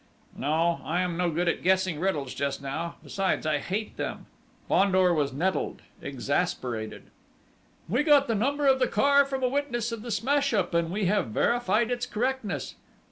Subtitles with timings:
[0.35, 2.95] "No, I am no good at guessing riddles just now...
[3.03, 4.25] besides, I hate them!"
[4.67, 7.03] Fandor was nettled, exasperated!
[7.87, 10.89] "We got the number of the car from a witness of the smash up; and
[10.89, 12.73] we have verified its correctness.